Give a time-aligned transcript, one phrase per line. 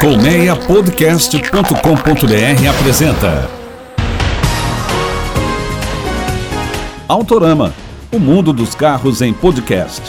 [0.00, 3.50] Colmeiapodcast.com.br apresenta
[7.08, 7.74] Autorama,
[8.12, 10.00] o mundo dos carros em podcast.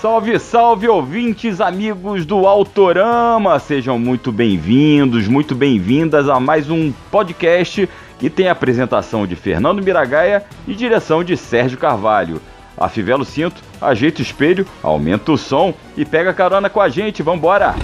[0.00, 3.58] Salve, salve ouvintes, amigos do Autorama!
[3.58, 7.88] Sejam muito bem-vindos, muito bem-vindas a mais um podcast
[8.20, 12.40] que tem apresentação de Fernando Miragaia e direção de Sérgio Carvalho.
[12.78, 17.22] Afivela o cinto, ajeita o espelho, aumenta o som e pega carona com a gente,
[17.22, 17.74] vambora!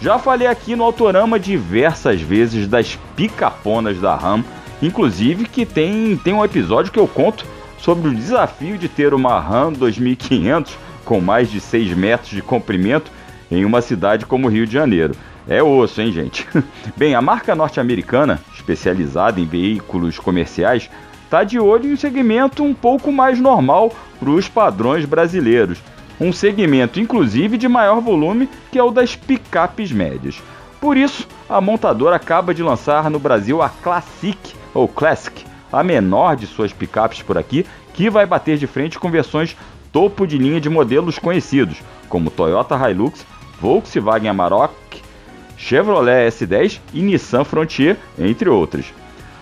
[0.00, 4.44] Já falei aqui no Autorama diversas vezes das picaponas da RAM,
[4.80, 7.44] inclusive que tem, tem um episódio que eu conto
[7.78, 13.10] sobre o desafio de ter uma RAM 2500 com mais de 6 metros de comprimento
[13.50, 15.16] em uma cidade como Rio de Janeiro.
[15.48, 16.46] É osso, hein, gente?
[16.96, 20.88] Bem, a marca norte-americana, especializada em veículos comerciais,
[21.24, 25.78] está de olho em um segmento um pouco mais normal para os padrões brasileiros
[26.20, 30.42] um segmento inclusive de maior volume que é o das picapes médias.
[30.80, 34.38] Por isso, a montadora acaba de lançar no Brasil a Classic
[34.72, 39.10] ou Classic, a menor de suas picapes por aqui, que vai bater de frente com
[39.10, 39.56] versões
[39.92, 43.26] topo de linha de modelos conhecidos, como Toyota Hilux,
[43.60, 44.72] Volkswagen Amarok,
[45.56, 48.86] Chevrolet S10 e Nissan Frontier, entre outras.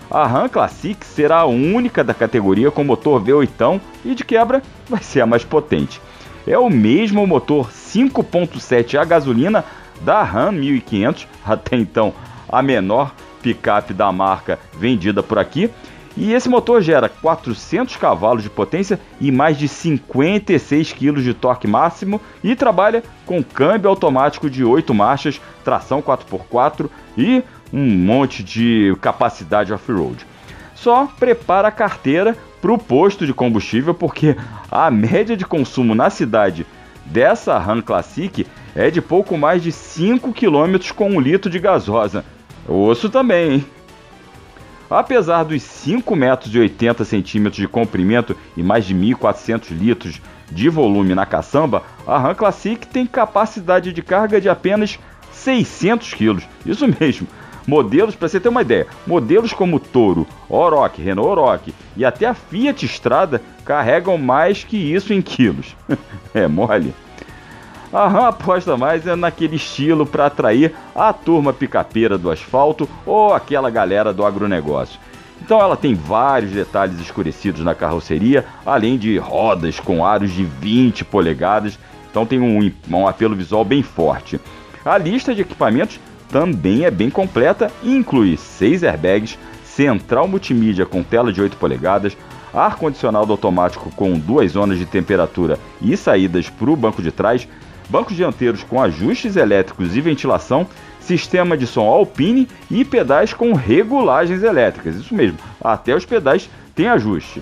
[0.09, 5.03] A Ram Classic será a única da categoria com motor V8 e de quebra vai
[5.03, 6.01] ser a mais potente
[6.47, 9.65] é o mesmo motor 5.7 a gasolina
[10.01, 12.13] da Ram 1500, até então
[12.47, 15.69] a menor picape da marca vendida por aqui.
[16.15, 21.67] E esse motor gera 400 cavalos de potência e mais de 56 kg de torque
[21.67, 28.97] máximo e trabalha com câmbio automático de 8 marchas, tração 4x4 e um monte de
[28.99, 30.25] capacidade off-road.
[30.73, 34.35] Só prepara a carteira para o posto de combustível, porque
[34.71, 36.65] a média de consumo na cidade
[37.05, 38.45] dessa Ram Classic
[38.75, 42.23] é de pouco mais de 5 km com um litro de gasosa.
[42.67, 43.65] Osso também, hein?
[44.89, 50.69] Apesar dos 5 metros e 80 centímetros de comprimento e mais de 1.400 litros de
[50.69, 54.97] volume na caçamba, a Ram Classic tem capacidade de carga de apenas
[55.31, 56.41] 600 kg.
[56.65, 57.27] Isso mesmo,
[57.67, 62.33] Modelos, para você ter uma ideia, modelos como Toro, Oroch, Renault Oroch e até a
[62.33, 65.75] Fiat Strada carregam mais que isso em quilos.
[66.33, 66.93] é mole.
[67.91, 73.33] A RAM aposta mais é naquele estilo para atrair a turma picapeira do asfalto ou
[73.33, 74.99] aquela galera do agronegócio.
[75.41, 81.03] Então ela tem vários detalhes escurecidos na carroceria, além de rodas com aros de 20
[81.05, 81.77] polegadas,
[82.09, 84.39] então tem um, um apelo visual bem forte.
[84.83, 85.99] A lista de equipamentos
[86.29, 92.17] também é bem completa e inclui 6 airbags, central multimídia com tela de 8 polegadas,
[92.53, 97.47] ar-condicionado automático com duas zonas de temperatura e saídas para o banco de trás,
[97.89, 100.67] bancos dianteiros com ajustes elétricos e ventilação,
[100.99, 104.95] sistema de som Alpine e pedais com regulagens elétricas.
[104.95, 107.41] Isso mesmo, até os pedais têm ajuste.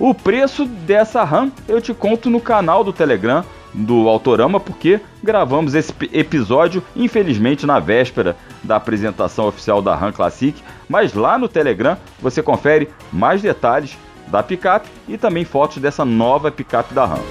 [0.00, 3.44] O preço dessa RAM eu te conto no canal do Telegram
[3.74, 8.34] do Autorama, porque gravamos esse episódio, infelizmente, na véspera
[8.64, 10.58] da apresentação oficial da RAM Classic.
[10.88, 13.98] Mas lá no Telegram você confere mais detalhes
[14.28, 17.22] da picape e também fotos dessa nova picape da RAM.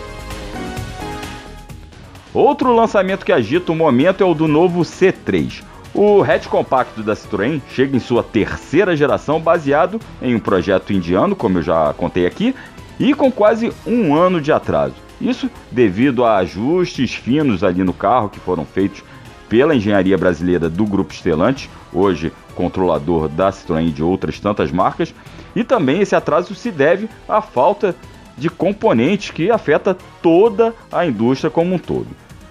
[2.31, 5.63] Outro lançamento que agita o momento é o do novo C3.
[6.01, 11.35] O hatch compacto da Citroën chega em sua terceira geração, baseado em um projeto indiano,
[11.35, 12.55] como eu já contei aqui,
[12.97, 14.93] e com quase um ano de atraso.
[15.19, 19.03] Isso devido a ajustes finos ali no carro que foram feitos
[19.49, 25.13] pela engenharia brasileira do Grupo Stellantis, hoje controlador da Citroën e de outras tantas marcas,
[25.53, 27.93] e também esse atraso se deve à falta
[28.37, 32.07] de componentes que afeta toda a indústria como um todo.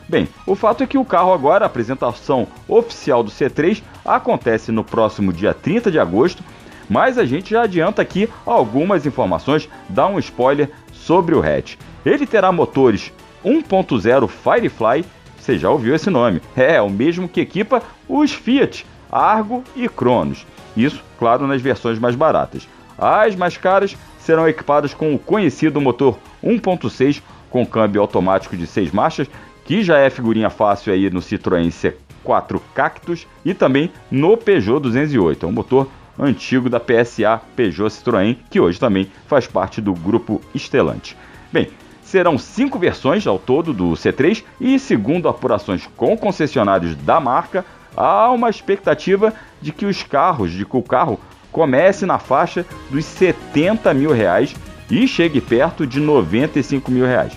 [0.09, 4.83] Bem, o fato é que o carro agora, a apresentação oficial do C3, acontece no
[4.83, 6.43] próximo dia 30 de agosto,
[6.89, 11.77] Mas a gente já adianta aqui algumas informações, dá um spoiler sobre o hatch.
[12.03, 13.13] Ele terá motores
[13.45, 15.05] 1.0 Firefly,
[15.39, 20.47] você já ouviu esse nome, é o mesmo que equipa os Fiat Argo e Cronos.
[20.75, 22.67] Isso, claro, nas versões mais baratas.
[22.97, 27.21] As mais caras serão equipadas com o conhecido motor 1.6
[27.51, 29.29] com câmbio automático de 6 marchas,
[29.69, 35.45] que já é figurinha fácil aí no Citroën C4 Cactus e também no Peugeot 208.
[35.45, 35.87] É um motor
[36.19, 41.15] antigo da PSA Peugeot Citroën, que hoje também faz parte do grupo Stellantis.
[41.53, 41.69] Bem,
[42.03, 47.63] serão cinco versões ao todo do C3 e, segundo apurações com concessionários da marca,
[47.95, 51.21] há uma expectativa de que os carros, de que o carro
[51.53, 54.57] comece na faixa dos 70 mil reais
[54.91, 57.37] e chegue perto de 95 mil reais.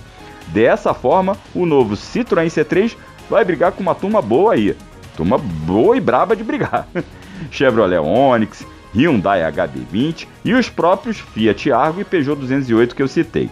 [0.51, 2.95] Dessa forma, o novo Citroën C3
[3.29, 4.75] vai brigar com uma turma boa aí.
[5.15, 6.87] Turma boa e braba de brigar.
[7.49, 13.49] Chevrolet Onix, Hyundai HB20 e os próprios Fiat Argo e Peugeot 208 que eu citei.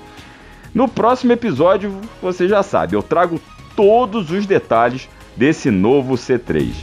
[0.74, 3.42] No próximo episódio, você já sabe, eu trago
[3.76, 6.74] todos os detalhes desse novo C3.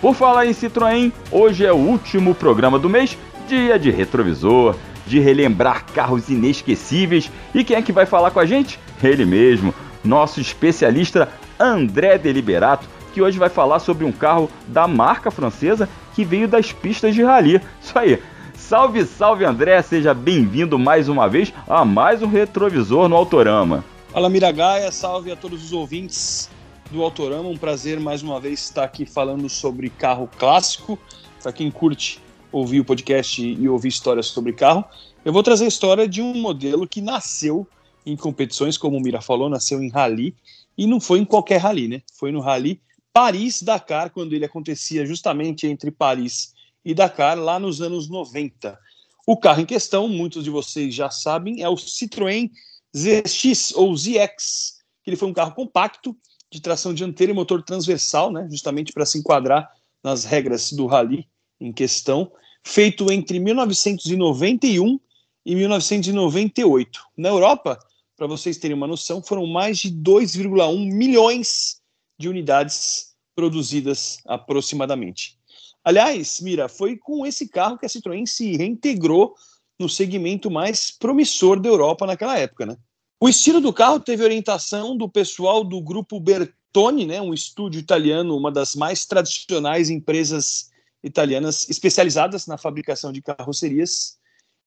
[0.00, 4.74] Por falar em Citroën, hoje é o último programa do mês, dia de retrovisor,
[5.10, 7.30] de relembrar carros inesquecíveis.
[7.52, 8.78] E quem é que vai falar com a gente?
[9.02, 9.74] Ele mesmo,
[10.04, 11.28] nosso especialista
[11.58, 16.70] André Deliberato, que hoje vai falar sobre um carro da marca francesa que veio das
[16.70, 17.60] pistas de rally.
[17.82, 18.22] Isso aí.
[18.54, 23.84] Salve, salve André, seja bem-vindo mais uma vez a mais um retrovisor no Autorama.
[24.12, 26.48] Fala Miragaia, salve a todos os ouvintes
[26.88, 27.48] do Autorama.
[27.48, 30.96] Um prazer mais uma vez estar aqui falando sobre carro clássico.
[31.42, 32.20] Para quem curte
[32.52, 34.84] ouvir o podcast e ouvir histórias sobre carro,
[35.24, 37.66] eu vou trazer a história de um modelo que nasceu
[38.04, 40.34] em competições, como o Mira falou, nasceu em rally
[40.76, 42.02] e não foi em qualquer rally, né?
[42.14, 42.80] Foi no rally
[43.12, 46.54] Paris-Dakar, quando ele acontecia justamente entre Paris
[46.84, 48.78] e Dakar, lá nos anos 90.
[49.26, 52.50] O carro em questão, muitos de vocês já sabem, é o Citroën
[52.96, 56.16] ZX ou ZX, que ele foi um carro compacto
[56.50, 59.70] de tração dianteira e motor transversal, né, justamente para se enquadrar
[60.02, 61.28] nas regras do rally
[61.60, 62.32] em questão,
[62.64, 64.98] feito entre 1991
[65.44, 67.00] e 1998.
[67.16, 67.78] Na Europa,
[68.16, 71.80] para vocês terem uma noção, foram mais de 2,1 milhões
[72.18, 75.38] de unidades produzidas aproximadamente.
[75.82, 79.34] Aliás, Mira, foi com esse carro que a Citroën se reintegrou
[79.78, 82.76] no segmento mais promissor da Europa naquela época, né?
[83.18, 88.36] O estilo do carro teve orientação do pessoal do grupo Bertone, né, um estúdio italiano,
[88.36, 90.69] uma das mais tradicionais empresas
[91.02, 94.18] italianas especializadas na fabricação de carrocerias.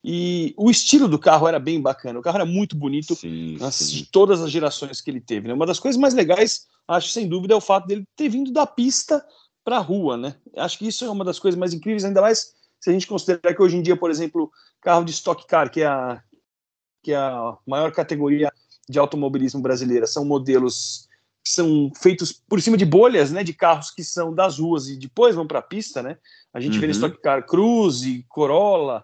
[0.04, 2.20] E o estilo do carro era bem bacana.
[2.20, 3.98] O carro era muito bonito sim, nas, sim.
[3.98, 5.48] de todas as gerações que ele teve.
[5.48, 5.54] Né?
[5.54, 8.68] Uma das coisas mais legais, acho sem dúvida, é o fato dele ter vindo da
[8.68, 9.26] pista
[9.64, 10.18] para a rua.
[10.18, 10.36] Né?
[10.58, 13.56] Acho que isso é uma das coisas mais incríveis, ainda mais se a gente considerar
[13.56, 14.52] que hoje em dia, por exemplo,
[14.82, 16.22] carro de Stock Car, que é a
[17.02, 18.52] que é a maior categoria
[18.88, 20.08] de automobilismo brasileira.
[20.08, 21.10] São modelos
[21.44, 24.98] que são feitos por cima de bolhas, né, de carros que são das ruas e
[24.98, 26.18] depois vão para a pista, né?
[26.54, 26.82] A gente uhum.
[26.82, 29.04] vê no Stock Car Cruze, Corolla,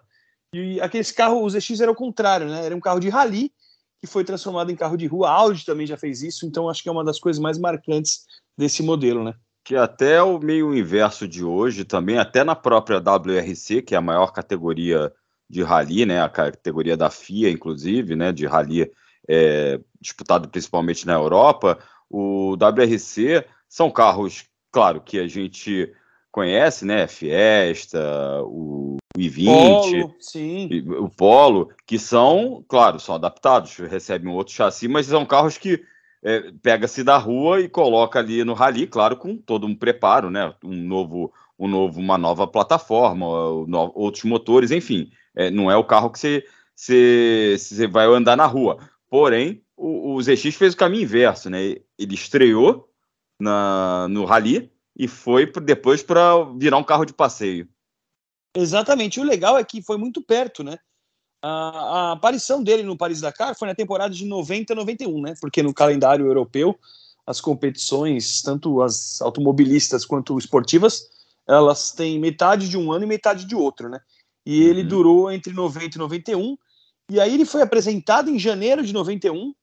[0.54, 2.64] e aqueles carros, os ZX era o contrário, né?
[2.64, 3.52] Era um carro de rally
[4.00, 5.28] que foi transformado em carro de rua.
[5.28, 8.24] A Audi também já fez isso, então acho que é uma das coisas mais marcantes
[8.56, 9.34] desse modelo, né?
[9.62, 14.02] Que até o meio inverso de hoje, também até na própria WRC, que é a
[14.02, 15.12] maior categoria
[15.48, 18.90] de rally, né, a categoria da FIA, inclusive, né, de rally
[19.28, 21.78] é, disputado principalmente na Europa.
[22.10, 25.92] O WRC são carros, claro, que a gente
[26.32, 27.98] conhece, né, Fiesta,
[28.44, 30.84] o i20, Polo, sim.
[30.88, 35.82] o Polo, que são, claro, são adaptados, recebem outro chassi, mas são carros que
[36.22, 40.54] é, pega-se da rua e coloca ali no rally, claro, com todo um preparo, né,
[40.62, 46.10] um novo, um novo, uma nova plataforma, outros motores, enfim é, não é o carro
[46.10, 48.78] que você, você, você vai andar na rua.
[49.08, 51.76] Porém, o, o ZX fez o caminho inverso, né?
[51.98, 52.88] Ele estreou
[53.40, 57.66] na, no Rally e foi depois para virar um carro de passeio.
[58.54, 59.18] Exatamente.
[59.18, 60.76] O legal é que foi muito perto, né?
[61.42, 65.34] A, a aparição dele no Paris-Dakar foi na temporada de 90 91, né?
[65.40, 66.78] Porque no calendário europeu,
[67.26, 71.08] as competições, tanto as automobilistas quanto esportivas,
[71.48, 73.98] elas têm metade de um ano e metade de outro, né?
[74.44, 74.88] E ele uhum.
[74.88, 76.58] durou entre 90 e 91.
[77.10, 79.54] E aí ele foi apresentado em janeiro de 91.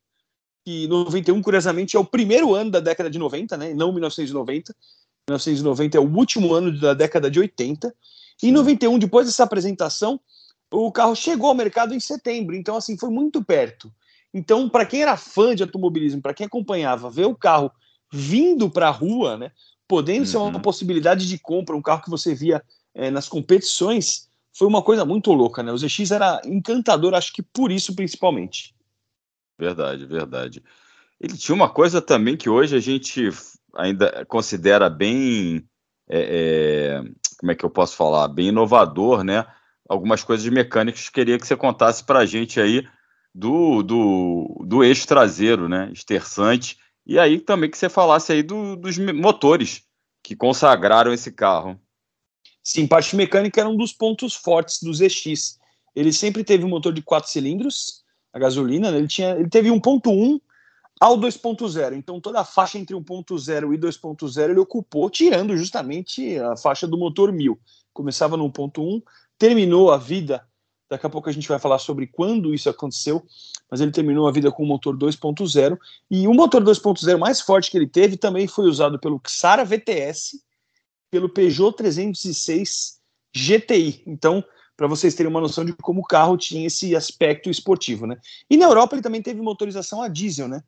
[0.70, 3.74] E 91, curiosamente, é o primeiro ano da década de 90, né?
[3.74, 4.76] Não 1990.
[5.30, 7.96] 1990 é o último ano da década de 80.
[8.44, 10.20] E em 91, depois dessa apresentação,
[10.70, 12.54] o carro chegou ao mercado em setembro.
[12.54, 13.90] Então, assim, foi muito perto.
[14.34, 17.72] Então, para quem era fã de automobilismo, para quem acompanhava, ver o carro
[18.12, 19.54] vindo para a rua, né?
[19.88, 20.26] Podendo uhum.
[20.26, 20.60] ser uma uhum.
[20.60, 22.62] possibilidade de compra, um carro que você via
[22.94, 25.72] é, nas competições, foi uma coisa muito louca, né?
[25.72, 28.76] O ZX era encantador, acho que por isso principalmente.
[29.58, 30.64] Verdade, verdade.
[31.20, 33.30] Ele tinha uma coisa também que hoje a gente
[33.76, 35.68] ainda considera bem,
[36.08, 37.04] é, é,
[37.40, 39.46] como é que eu posso falar, bem inovador, né?
[39.90, 42.88] Algumas coisas mecânicas que queria que você contasse para a gente aí
[43.34, 45.90] do, do, do eixo traseiro, né?
[45.92, 46.78] Esterçante.
[47.06, 49.84] E aí também que você falasse aí do, dos motores
[50.22, 51.80] que consagraram esse carro.
[52.62, 55.58] Sim, parte mecânica era um dos pontos fortes do ZX.
[55.96, 58.04] Ele sempre teve um motor de quatro cilindros,
[58.38, 59.00] a gasolina, né?
[59.00, 60.40] ele, tinha, ele teve 1.1
[61.00, 61.94] ao 2.0.
[61.96, 66.98] Então toda a faixa entre 1.0 e 2.0 ele ocupou, tirando justamente a faixa do
[66.98, 67.60] motor 1000.
[67.94, 69.02] Começava no 1.1,
[69.38, 70.46] terminou a vida,
[70.90, 73.24] daqui a pouco a gente vai falar sobre quando isso aconteceu,
[73.70, 75.78] mas ele terminou a vida com o motor 2.0.
[76.10, 80.40] E o motor 2.0 mais forte que ele teve também foi usado pelo Xara VTS,
[81.10, 83.00] pelo Peugeot 306
[83.36, 84.04] GTI.
[84.06, 84.44] Então,
[84.78, 88.18] para vocês terem uma noção de como o carro tinha esse aspecto esportivo, né?
[88.48, 90.64] E na Europa ele também teve motorização a diesel, né?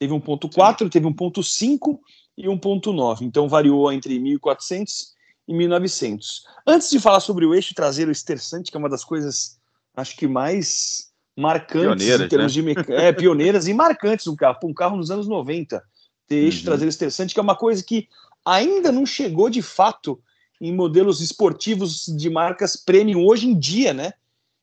[0.00, 1.98] Teve 1.4, teve 1.5
[2.36, 3.22] e 1.9.
[3.22, 5.12] Então variou entre 1.400
[5.46, 6.42] e 1.900.
[6.66, 9.60] Antes de falar sobre o eixo traseiro esterçante, que é uma das coisas,
[9.96, 12.60] acho que mais marcantes pioneiras, em termos né?
[12.60, 12.94] de meca...
[12.94, 14.58] é, pioneiras e marcantes do carro.
[14.64, 15.80] Um carro nos anos 90
[16.26, 16.64] ter eixo Uhum.
[16.64, 18.08] traseiro esterçante, que é uma coisa que
[18.44, 20.20] ainda não chegou de fato
[20.62, 24.12] em modelos esportivos de marcas premium hoje em dia, né?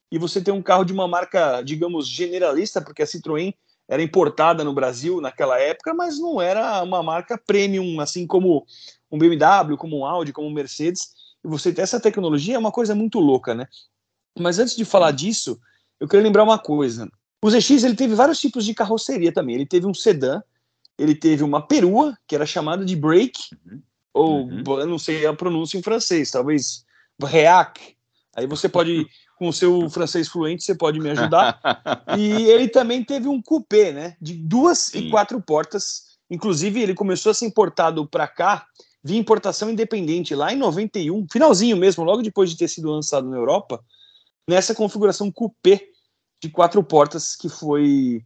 [0.09, 3.53] E você tem um carro de uma marca, digamos, generalista, porque a Citroën
[3.85, 8.65] era importada no Brasil naquela época, mas não era uma marca premium, assim como
[9.11, 11.09] um BMW, como um Audi, como um Mercedes.
[11.43, 13.67] E você ter essa tecnologia é uma coisa muito louca, né?
[14.39, 15.59] Mas antes de falar disso,
[15.99, 17.11] eu queria lembrar uma coisa.
[17.43, 19.55] O ZX ele teve vários tipos de carroceria também.
[19.55, 20.41] Ele teve um sedã,
[20.97, 23.33] ele teve uma perua, que era chamada de break,
[24.13, 24.63] ou Uhum.
[24.79, 26.85] eu não sei a pronúncia em francês, talvez
[27.21, 27.95] reac.
[28.35, 31.59] Aí você pode, com o seu francês fluente, você pode me ajudar.
[32.17, 34.17] E ele também teve um coupé, né?
[34.21, 35.07] De duas Sim.
[35.07, 36.17] e quatro portas.
[36.29, 38.65] Inclusive, ele começou a ser importado para cá
[39.03, 43.37] via importação independente lá em 91, finalzinho mesmo, logo depois de ter sido lançado na
[43.37, 43.81] Europa,
[44.47, 45.81] nessa configuração coupé
[46.41, 48.21] de quatro portas que foi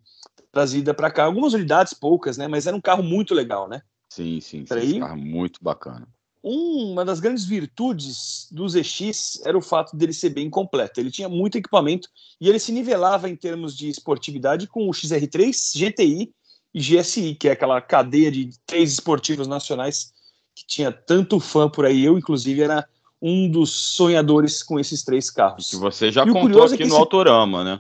[0.52, 1.26] trazida para cá.
[1.26, 2.48] Algumas unidades, poucas, né?
[2.48, 3.82] Mas era um carro muito legal, né?
[4.16, 4.76] Sim, sim, sim.
[4.78, 6.08] Esse carro é muito bacana.
[6.44, 11.00] uma das grandes virtudes do ZX era o fato dele ser bem completo.
[11.00, 12.08] Ele tinha muito equipamento
[12.40, 16.32] e ele se nivelava em termos de esportividade com o XR3, GTI
[16.74, 20.12] e GSI, que é aquela cadeia de três esportivos nacionais
[20.56, 22.04] que tinha tanto fã por aí.
[22.04, 22.88] Eu, inclusive, era
[23.22, 25.70] um dos sonhadores com esses três carros.
[25.70, 27.80] Que você já E contou é aqui que no esse- Autorama, né?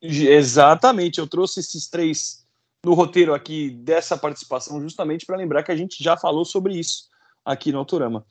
[0.00, 2.43] Exatamente, eu trouxe esses três
[2.84, 7.04] no roteiro aqui dessa participação, justamente para lembrar que a gente já falou sobre isso
[7.44, 8.24] aqui no Autorama.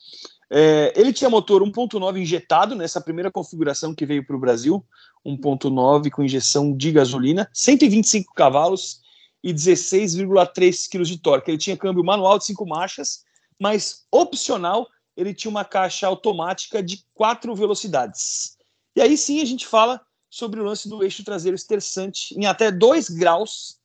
[0.49, 4.85] É, ele tinha motor 1.9 injetado nessa primeira configuração que veio para o Brasil,
[5.25, 9.01] 1.9 com injeção de gasolina, 125 cavalos
[9.43, 11.51] e 16,3 kg de torque.
[11.51, 13.23] Ele tinha câmbio manual de cinco marchas,
[13.59, 18.57] mas opcional ele tinha uma caixa automática de quatro velocidades.
[18.95, 22.71] E aí sim a gente fala sobre o lance do eixo traseiro esterçante em até
[22.71, 23.77] 2 graus.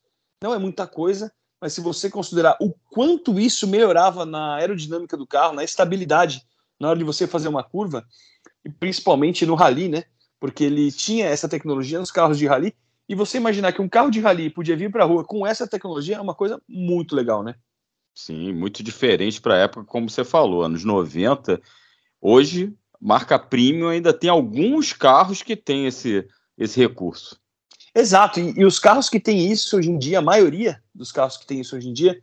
[0.42, 5.26] Não é muita coisa, mas se você considerar o quanto isso melhorava na aerodinâmica do
[5.26, 6.46] carro, na estabilidade
[6.80, 8.06] na hora de você fazer uma curva,
[8.64, 10.04] e principalmente no rally, né?
[10.38, 12.74] Porque ele tinha essa tecnologia nos carros de rally.
[13.08, 15.66] E você imaginar que um carro de rally podia vir para a rua com essa
[15.66, 17.54] tecnologia é uma coisa muito legal, né?
[18.14, 21.60] Sim, muito diferente para a época, como você falou, anos 90.
[22.20, 26.26] Hoje, marca premium ainda tem alguns carros que têm esse,
[26.56, 27.40] esse recurso.
[27.94, 31.36] Exato, e, e os carros que têm isso hoje em dia, a maioria dos carros
[31.36, 32.22] que têm isso hoje em dia,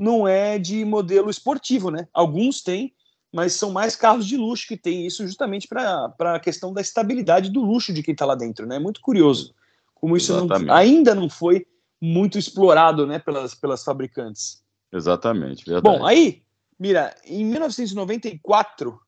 [0.00, 2.06] não é de modelo esportivo, né?
[2.12, 2.94] Alguns têm,
[3.32, 7.50] mas são mais carros de luxo que têm isso justamente para a questão da estabilidade
[7.50, 8.76] do luxo de quem está lá dentro, né?
[8.76, 9.54] É muito curioso
[10.00, 11.66] como isso não- ainda não foi
[12.00, 14.62] muito explorado, né, pelas, pelas fabricantes.
[14.92, 15.98] Exatamente, verdade.
[15.98, 16.42] Bom, aí,
[16.78, 18.98] mira, em 1994,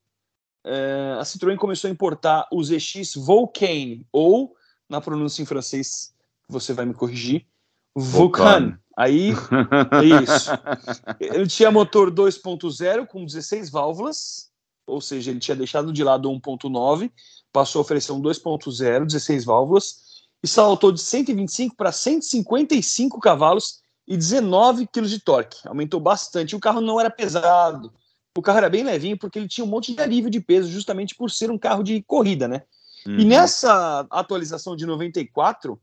[0.65, 4.57] eh, a Citroën começou a importar o ZX Vulcain, ou,
[4.91, 6.13] na pronúncia em francês,
[6.49, 7.47] você vai me corrigir,
[7.95, 8.77] Vulcan.
[8.99, 10.51] Aí, é isso.
[11.21, 14.51] Ele tinha motor 2.0 com 16 válvulas,
[14.87, 17.11] ou seja, ele tinha deixado de lado o 1.9,
[17.53, 24.17] passou a oferecer um 2.0, 16 válvulas, e saltou de 125 para 155 cavalos e
[24.17, 25.67] 19 kg de torque.
[25.69, 26.57] Aumentou bastante.
[26.57, 27.93] O carro não era pesado.
[28.37, 31.15] O carro era bem levinho porque ele tinha um monte de alívio de peso, justamente
[31.15, 32.63] por ser um carro de corrida, né?
[33.07, 33.29] E Uhum.
[33.29, 35.81] nessa atualização de 94,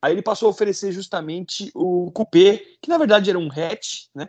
[0.00, 4.28] aí ele passou a oferecer justamente o coupé, que na verdade era um hatch, né?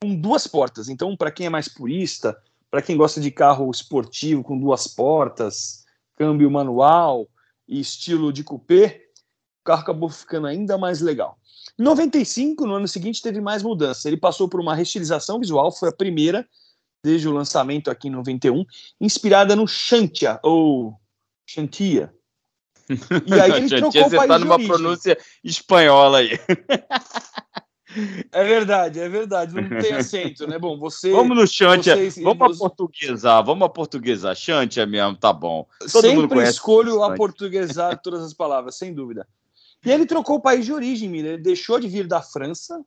[0.00, 0.88] Com duas portas.
[0.88, 2.36] Então, para quem é mais purista,
[2.70, 5.84] para quem gosta de carro esportivo com duas portas,
[6.16, 7.28] câmbio manual
[7.68, 9.02] e estilo de coupé,
[9.62, 11.38] o carro acabou ficando ainda mais legal.
[11.78, 14.04] Em 95, no ano seguinte, teve mais mudanças.
[14.04, 16.46] Ele passou por uma restilização visual, foi a primeira
[17.02, 18.64] desde o lançamento aqui em 91,
[19.00, 20.98] inspirada no Shantia, ou
[21.46, 22.12] Shantia.
[23.26, 26.38] E aí ele trocou você está numa pronúncia espanhola aí.
[28.30, 30.58] É verdade, é verdade, não tem acento, né?
[30.58, 31.10] Bom, você.
[31.10, 34.34] Vamos no Xantia, vocês, vamos a portuguesar, vamos a portuguesar.
[34.36, 35.66] Xantia mesmo, tá bom.
[35.90, 39.26] Todo Sempre escolho a portuguesar todas as palavras, sem dúvida.
[39.84, 41.28] E ele trocou o país de origem, Mira.
[41.28, 42.84] Ele deixou de vir da França,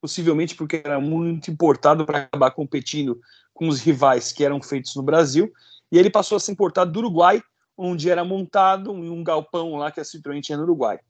[0.00, 3.20] possivelmente porque era muito importado para acabar competindo
[3.52, 5.52] com os rivais que eram feitos no Brasil.
[5.92, 7.42] E ele passou a ser importado do Uruguai,
[7.82, 11.00] onde era montado em um galpão lá que a Citroën tinha no Uruguai.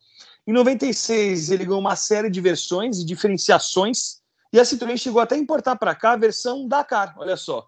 [0.46, 4.20] Em 96, ele ganhou uma série de versões e diferenciações,
[4.52, 7.66] e a Citroën chegou até a importar para cá a versão Dakar, olha só,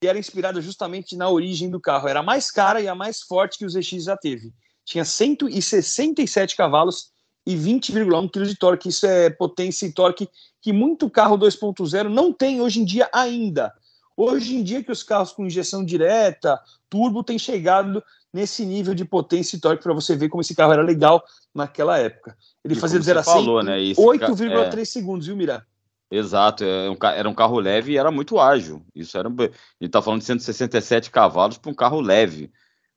[0.00, 2.06] que era inspirada justamente na origem do carro.
[2.06, 4.52] Era a mais cara e a mais forte que o ZX já teve.
[4.84, 7.10] Tinha 167 cavalos
[7.44, 8.88] e 20,1 kg de torque.
[8.88, 10.28] Isso é potência e torque
[10.60, 13.72] que muito carro 2.0 não tem hoje em dia ainda.
[14.16, 18.02] Hoje em dia que os carros com injeção direta, turbo, têm chegado
[18.34, 21.22] nesse nível de potência e torque para você ver como esse carro era legal
[21.54, 22.36] naquela época.
[22.64, 23.78] Ele e fazia 0 a 100 falou, né?
[23.78, 24.84] 8,3 é...
[24.84, 25.64] segundos, viu, Mira?
[26.10, 28.84] Exato, é era um carro leve e era muito ágil.
[28.94, 32.52] Isso era, ele está falando de 167 cavalos para um carro leve,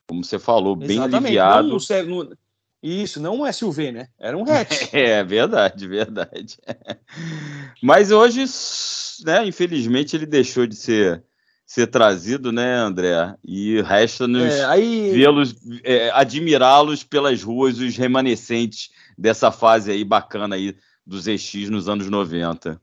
[0.07, 1.25] como você falou, bem Exatamente.
[1.25, 1.67] aliviado.
[1.67, 2.29] Não, não,
[2.81, 4.07] isso, não um SUV, né?
[4.19, 4.91] Era um hatch.
[4.93, 6.57] é, verdade, verdade.
[7.81, 8.43] Mas hoje,
[9.23, 11.23] né, infelizmente, ele deixou de ser
[11.67, 13.35] ser trazido, né, André?
[13.43, 15.11] E resta-nos é, aí...
[15.11, 21.89] vê-los, é, admirá-los pelas ruas, os remanescentes dessa fase aí bacana aí dos EX nos
[21.89, 22.81] anos 90.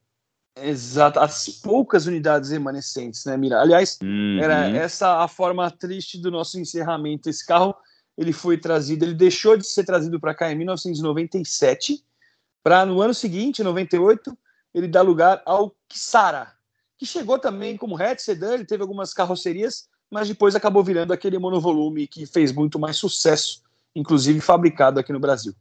[0.57, 3.61] Exato, as poucas unidades remanescentes, né, Mira?
[3.61, 4.39] Aliás, uhum.
[4.41, 7.29] era essa a forma triste do nosso encerramento.
[7.29, 7.75] Esse carro
[8.17, 12.05] ele foi trazido, ele deixou de ser trazido para cá em 1997,
[12.63, 14.37] para no ano seguinte, 98,
[14.73, 16.53] ele dar lugar ao Kisara,
[16.99, 21.39] que chegou também como hatch sedã, ele teve algumas carrocerias, mas depois acabou virando aquele
[21.39, 23.63] monovolume que fez muito mais sucesso,
[23.95, 25.55] inclusive fabricado aqui no Brasil.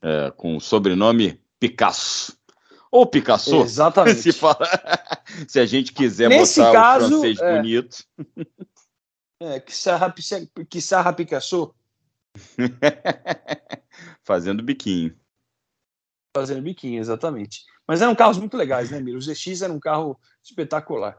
[0.00, 2.36] É, com o sobrenome Picasso.
[2.90, 3.56] Ou Picasso.
[3.56, 4.22] Exatamente.
[4.22, 4.58] Se, fala...
[5.48, 7.56] Se a gente quiser Nesse botar caso, o francês é...
[7.56, 8.04] bonito.
[9.40, 10.14] É, que sarra,
[10.68, 11.74] que sarra Picasso.
[14.22, 15.14] Fazendo biquinho.
[16.36, 17.64] Fazendo biquinho, exatamente.
[17.88, 19.16] Mas eram carros muito legais, né, Miro?
[19.16, 21.16] O ZX era um carro espetacular.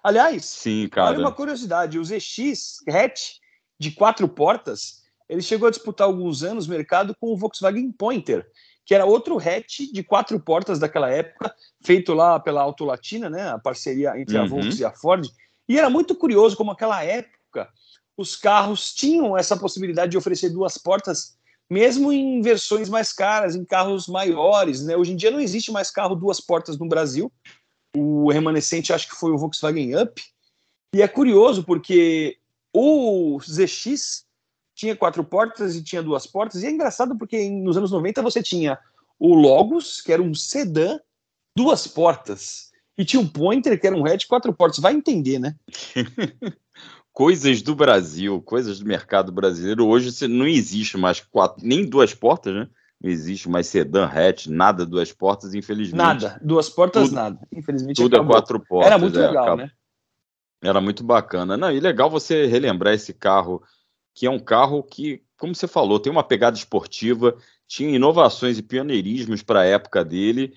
[0.00, 1.08] Aliás, Sim, cara.
[1.08, 3.38] olha uma curiosidade: o ZX hatch
[3.76, 8.46] de quatro portas, ele chegou a disputar alguns anos mercado com o Volkswagen Pointer,
[8.86, 11.52] que era outro hatch de quatro portas daquela época,
[11.84, 14.48] feito lá pela Auto Latina, né, a parceria entre a uhum.
[14.48, 15.28] Volkswagen e a Ford.
[15.68, 17.68] E era muito curioso como aquela época
[18.16, 21.36] os carros tinham essa possibilidade de oferecer duas portas
[21.70, 24.96] mesmo em versões mais caras, em carros maiores, né?
[24.96, 27.32] Hoje em dia não existe mais carro duas portas no Brasil.
[27.96, 30.20] O remanescente acho que foi o Volkswagen Up.
[30.92, 32.36] E é curioso porque
[32.74, 34.24] o ZX
[34.74, 36.62] tinha quatro portas e tinha duas portas.
[36.62, 38.76] E é engraçado porque nos anos 90 você tinha
[39.18, 40.98] o Logos, que era um sedã,
[41.56, 42.70] duas portas.
[42.98, 44.80] E tinha o Pointer, que era um hatch, quatro portas.
[44.80, 45.54] Vai entender, né?
[47.12, 49.86] coisas do Brasil, coisas do mercado brasileiro.
[49.86, 52.68] Hoje não existe mais quatro, nem duas portas, né?
[53.02, 55.96] Não existe mais sedã, hatch, nada duas portas, infelizmente.
[55.96, 57.38] Nada, duas portas, tudo, nada.
[57.50, 58.36] Infelizmente, tudo é acabou.
[58.36, 58.86] é quatro portas.
[58.86, 59.64] Era muito é, legal, acabou.
[59.64, 59.70] né?
[60.62, 61.56] Era muito bacana.
[61.56, 63.62] Não, e legal você relembrar esse carro,
[64.14, 67.34] que é um carro que, como você falou, tem uma pegada esportiva,
[67.66, 70.52] tinha inovações e pioneirismos para a época dele.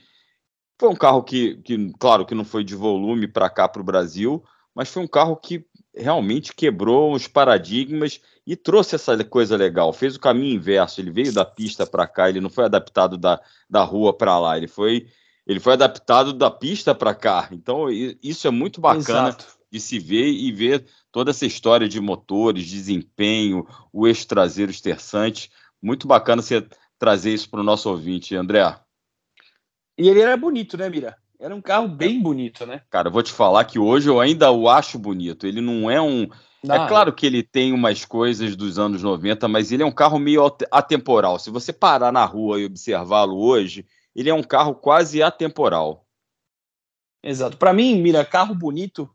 [0.77, 3.85] Foi um carro que, que, claro, que não foi de volume para cá, para o
[3.85, 4.43] Brasil,
[4.75, 10.15] mas foi um carro que realmente quebrou os paradigmas e trouxe essa coisa legal, fez
[10.15, 13.83] o caminho inverso, ele veio da pista para cá, ele não foi adaptado da, da
[13.83, 15.07] rua para lá, ele foi
[15.45, 17.49] ele foi adaptado da pista para cá.
[17.51, 19.45] Então isso é muito bacana Exato.
[19.69, 25.51] de se ver e ver toda essa história de motores, desempenho, o eixo traseiro esterçante,
[25.81, 26.65] muito bacana você
[26.97, 28.79] trazer isso para o nosso ouvinte, André.
[29.97, 31.17] E ele era bonito, né, Mira?
[31.39, 32.81] Era um carro bem bonito, né?
[32.89, 35.45] Cara, eu vou te falar que hoje eu ainda o acho bonito.
[35.45, 36.27] Ele não é um.
[36.63, 36.75] Não.
[36.75, 40.17] É claro que ele tem umas coisas dos anos 90, mas ele é um carro
[40.17, 41.37] meio atemporal.
[41.37, 46.05] Se você parar na rua e observá-lo hoje, ele é um carro quase atemporal.
[47.21, 47.57] Exato.
[47.57, 49.09] Para mim, mira, carro bonito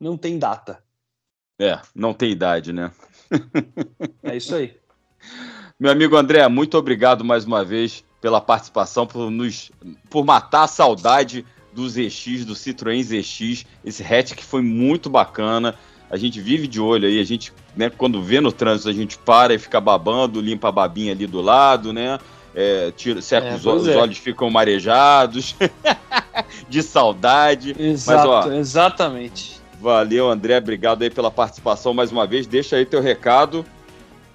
[0.00, 0.82] não tem data.
[1.58, 2.92] É, não tem idade, né?
[4.22, 4.78] é isso aí.
[5.78, 9.70] Meu amigo André, muito obrigado mais uma vez pela participação, por nos
[10.08, 11.44] por matar a saudade
[11.76, 15.74] do ZX, do Citroën ZX, esse hatch que foi muito bacana.
[16.10, 19.18] a gente vive de olho aí, a gente, né, quando vê no trânsito, a gente
[19.18, 22.18] para e fica babando, limpa a babinha ali do lado, né?
[22.54, 23.96] É, tira, seca é, os, é.
[23.96, 25.54] olhos ficam marejados
[26.70, 27.76] de saudade.
[27.78, 29.60] Exato, Mas, ó, exatamente.
[29.78, 30.56] Valeu, André.
[30.56, 32.46] Obrigado aí pela participação mais uma vez.
[32.46, 33.62] Deixa aí teu recado.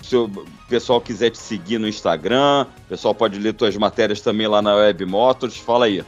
[0.03, 0.29] Se o
[0.69, 4.75] pessoal quiser te seguir no Instagram, o pessoal pode ler tuas matérias também lá na
[4.75, 5.57] Web Motors.
[5.57, 6.03] Fala aí.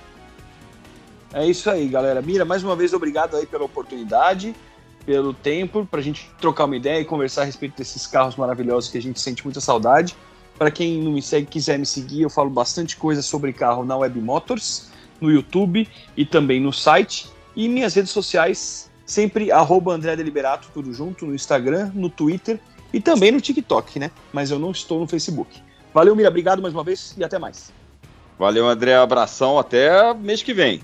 [1.34, 2.22] É isso aí, galera.
[2.22, 4.56] Mira, mais uma vez, obrigado aí pela oportunidade,
[5.04, 8.92] pelo tempo, para a gente trocar uma ideia e conversar a respeito desses carros maravilhosos
[8.92, 10.16] que a gente sente muita saudade.
[10.60, 13.98] Para quem não me segue, quiser me seguir, eu falo bastante coisa sobre carro na
[13.98, 17.28] Web Motors, no YouTube e também no site.
[17.56, 22.60] E minhas redes sociais, sempre arroba André Deliberato, tudo junto, no Instagram, no Twitter
[22.94, 24.12] e também no TikTok, né?
[24.32, 25.60] Mas eu não estou no Facebook.
[25.92, 27.74] Valeu, Mira, obrigado mais uma vez e até mais.
[28.38, 30.82] Valeu, André, abração, até mês que vem.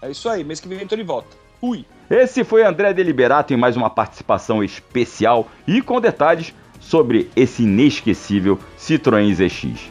[0.00, 1.36] É isso aí, mês que vem tô de volta.
[1.60, 1.84] Fui!
[2.08, 8.58] Esse foi André Deliberato em mais uma participação especial e com detalhes sobre esse inesquecível
[8.78, 9.90] Citroën ZX.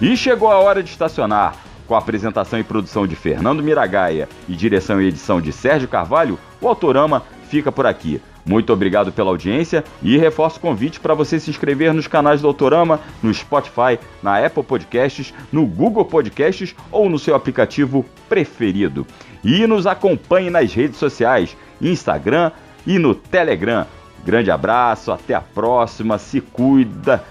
[0.00, 1.56] E chegou a hora de estacionar.
[1.86, 6.36] Com a apresentação e produção de Fernando Miragaia e direção e edição de Sérgio Carvalho,
[6.60, 8.20] o Autorama fica por aqui.
[8.46, 12.46] Muito obrigado pela audiência e reforço o convite para você se inscrever nos canais do
[12.46, 19.04] Autorama, no Spotify, na Apple Podcasts, no Google Podcasts ou no seu aplicativo preferido.
[19.42, 22.52] E nos acompanhe nas redes sociais, Instagram,
[22.86, 23.84] e no Telegram.
[24.24, 27.22] Grande abraço, até a próxima, se cuida,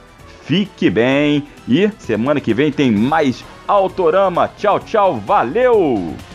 [0.43, 4.49] fique bem e semana que vem tem mais Autorama.
[4.57, 6.34] Tchau, tchau, valeu!